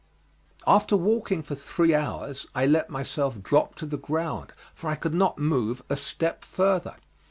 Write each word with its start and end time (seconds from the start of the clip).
After 0.65 0.97
walking 0.97 1.43
for 1.43 1.53
three 1.53 1.93
hours 1.93 2.47
I 2.55 2.65
let 2.65 2.89
myself 2.89 3.43
drop 3.43 3.75
to 3.75 3.85
the 3.85 3.99
ground, 3.99 4.51
for 4.73 4.89
I 4.89 4.95
could 4.95 5.13
not 5.13 5.37
move 5.37 5.83
a 5.91 5.95
step 5.95 6.43
further. 6.43 6.95